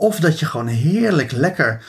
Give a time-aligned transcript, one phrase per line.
[0.00, 1.84] of dat je gewoon heerlijk lekker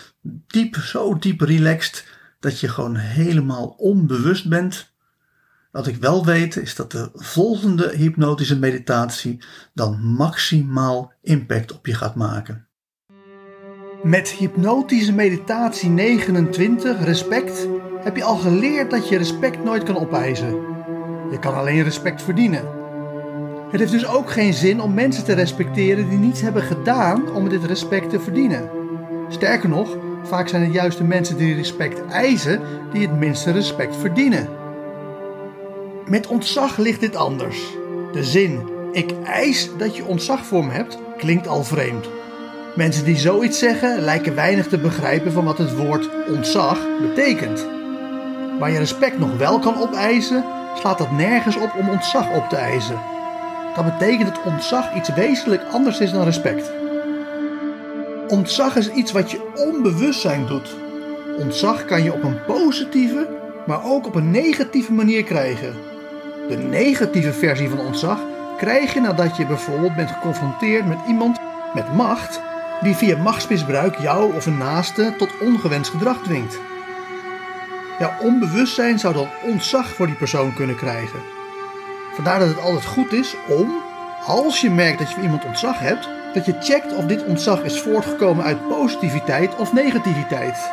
[0.48, 2.06] diep, zo diep relaxed,
[2.40, 4.94] dat je gewoon helemaal onbewust bent.
[5.72, 11.94] Wat ik wel weet is dat de volgende hypnotische meditatie dan maximaal impact op je
[11.94, 12.68] gaat maken.
[14.04, 17.68] Met hypnotische meditatie 29, respect,
[18.04, 20.50] heb je al geleerd dat je respect nooit kan opeisen.
[21.32, 22.81] Je kan alleen respect verdienen.
[23.72, 27.50] Het heeft dus ook geen zin om mensen te respecteren die niets hebben gedaan om
[27.50, 28.70] dit respect te verdienen.
[29.30, 32.62] Sterker nog, vaak zijn het juist de mensen die respect eisen
[32.94, 34.50] die het minste respect verdienen.
[36.06, 37.78] Met ontzag ligt dit anders.
[38.12, 38.60] De zin
[38.92, 42.10] ik eis dat je ontzag voor me hebt klinkt al vreemd.
[42.76, 47.68] Mensen die zoiets zeggen lijken weinig te begrijpen van wat het woord ontzag betekent.
[48.60, 50.44] Waar je respect nog wel kan opeisen,
[50.76, 53.11] slaat dat nergens op om ontzag op te eisen.
[53.76, 56.72] Dat betekent dat ontzag iets wezenlijk anders is dan respect.
[58.28, 60.76] Ontzag is iets wat je onbewustzijn doet.
[61.38, 63.28] Ontzag kan je op een positieve,
[63.66, 65.74] maar ook op een negatieve manier krijgen.
[66.48, 68.20] De negatieve versie van ontzag
[68.58, 71.40] krijg je nadat je bijvoorbeeld bent geconfronteerd met iemand
[71.74, 72.42] met macht
[72.82, 76.60] die via machtsmisbruik jou of een naaste tot ongewenst gedrag dwingt.
[78.00, 81.41] Jouw onbewustzijn zou dan ontzag voor die persoon kunnen krijgen.
[82.14, 83.72] Vandaar dat het altijd goed is om,
[84.26, 87.82] als je merkt dat je iemand ontzag hebt, dat je checkt of dit ontzag is
[87.82, 90.72] voortgekomen uit positiviteit of negativiteit.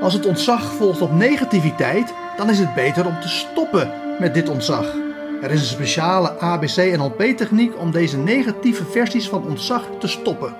[0.00, 4.48] Als het ontzag volgt op negativiteit, dan is het beter om te stoppen met dit
[4.48, 4.94] ontzag.
[5.42, 10.56] Er is een speciale ABC-NLP-techniek om deze negatieve versies van ontzag te stoppen.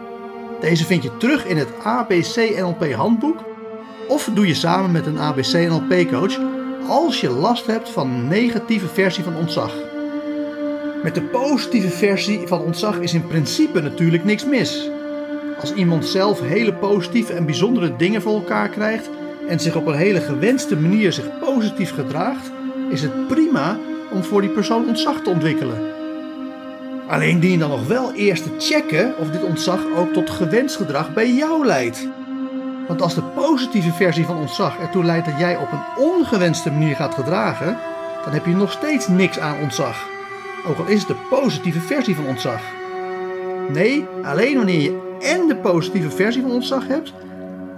[0.61, 3.45] Deze vind je terug in het ABC-NLP-handboek
[4.09, 6.54] of doe je samen met een ABC-NLP-coach
[6.89, 9.75] als je last hebt van een negatieve versie van ontzag.
[11.03, 14.91] Met de positieve versie van ontzag is in principe natuurlijk niks mis.
[15.61, 19.11] Als iemand zelf hele positieve en bijzondere dingen voor elkaar krijgt
[19.49, 22.51] en zich op een hele gewenste manier zich positief gedraagt,
[22.91, 23.79] is het prima
[24.13, 25.79] om voor die persoon ontzag te ontwikkelen.
[27.09, 31.15] Alleen dien dan nog wel eerst te checken of dit ontzag ook tot gewenst gedrag
[31.15, 32.09] bij jou leidt.
[32.89, 36.97] Want als de positieve versie van ontzag ertoe leidt dat jij op een ongewenste manier
[36.97, 37.79] gaat gedragen,
[38.25, 40.07] dan heb je nog steeds niks aan ontzag.
[40.67, 42.61] Ook al is het de positieve versie van ontzag.
[43.69, 47.13] Nee, alleen wanneer je en de positieve versie van ontzag hebt,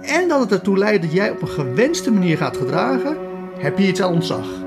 [0.01, 3.17] en dat het ertoe leidt dat jij op een gewenste manier gaat gedragen,
[3.57, 4.66] heb je iets aan ontzag.